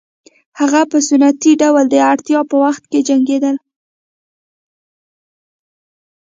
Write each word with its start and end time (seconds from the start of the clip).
هغوی 0.59 0.83
په 0.91 0.97
سنتي 1.07 1.51
ډول 1.61 1.85
د 1.89 1.95
اړتیا 2.11 2.39
په 2.49 2.55
وخت 2.63 2.83
کې 2.91 2.99
جنګېدل 3.07 3.55